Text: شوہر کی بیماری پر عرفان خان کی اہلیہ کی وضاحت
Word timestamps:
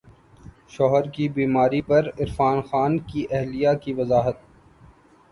شوہر 0.67 1.09
کی 1.09 1.27
بیماری 1.29 1.81
پر 1.81 2.07
عرفان 2.19 2.61
خان 2.61 2.97
کی 3.01 3.25
اہلیہ 3.31 3.73
کی 3.81 3.93
وضاحت 3.93 4.37